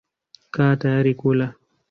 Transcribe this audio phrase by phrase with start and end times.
[0.57, 1.47] Kaa tayari kula.